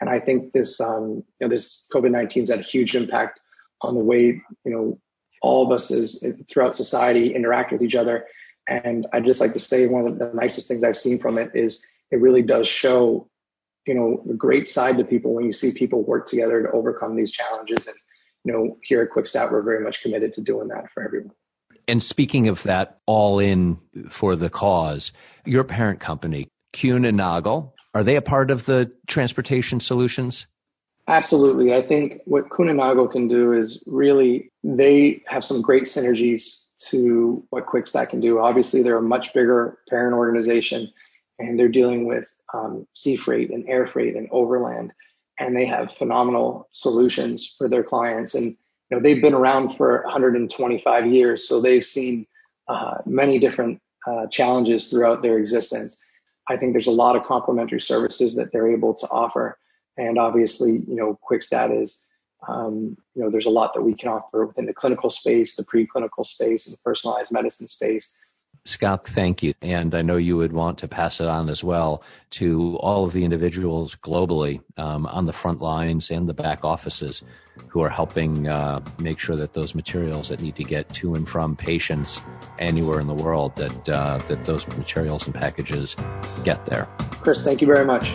[0.00, 3.40] And I think this um, you know this COVID 19 has had a huge impact
[3.82, 4.94] on the way you know
[5.40, 8.26] all of us as throughout society interact with each other.
[8.68, 11.50] And I'd just like to say one of the nicest things I've seen from it
[11.54, 13.28] is it really does show,
[13.86, 17.16] you know, a great side to people when you see people work together to overcome
[17.16, 17.86] these challenges.
[17.86, 17.96] And,
[18.44, 21.32] you know, here at QuickSTAT, we're very much committed to doing that for everyone.
[21.88, 23.80] And speaking of that, all in
[24.10, 25.12] for the cause,
[25.44, 30.46] your parent company, Kuehne and Nagel, are they a part of the transportation solutions?
[31.10, 31.74] Absolutely.
[31.74, 37.44] I think what Kuehne Nagel can do is really, they have some great synergies to
[37.50, 38.38] what QuickSTAT can do.
[38.38, 40.88] Obviously, they're a much bigger parent organization
[41.40, 44.92] and they're dealing with um, sea freight and air freight and overland,
[45.40, 48.36] and they have phenomenal solutions for their clients.
[48.36, 52.24] And you know, they've been around for 125 years, so they've seen
[52.68, 56.00] uh, many different uh, challenges throughout their existence.
[56.48, 59.58] I think there's a lot of complementary services that they're able to offer.
[60.00, 62.06] And obviously, you know, QuickSTAT is,
[62.48, 65.64] um, you know, there's a lot that we can offer within the clinical space, the
[65.64, 68.16] preclinical space, and the personalized medicine space.
[68.64, 69.54] Scott, thank you.
[69.62, 73.12] And I know you would want to pass it on as well to all of
[73.12, 77.22] the individuals globally um, on the front lines and the back offices
[77.68, 81.28] who are helping uh, make sure that those materials that need to get to and
[81.28, 82.22] from patients
[82.58, 85.96] anywhere in the world, that, uh, that those materials and packages
[86.44, 86.86] get there.
[87.22, 88.12] Chris, thank you very much.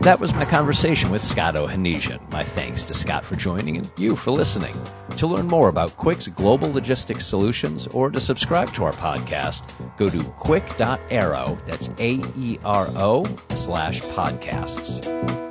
[0.00, 2.30] That was my conversation with Scott Ohanesian.
[2.30, 4.74] My thanks to Scott for joining and you for listening.
[5.16, 10.08] To learn more about Quick's global logistics solutions or to subscribe to our podcast, go
[10.10, 15.43] to quick.aero, that's A-E-R-O slash podcasts.